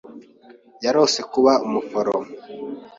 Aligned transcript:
Yarose 0.83 1.19
kuba 1.31 1.51
umuforomo. 1.65 2.31